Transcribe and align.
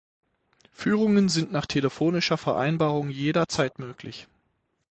Führungen 0.71 1.29
sind 1.29 1.51
nach 1.51 1.67
telefonischer 1.67 2.35
Vereinbarung 2.39 3.09
jederzeit 3.11 3.77
möglich. 3.77 4.27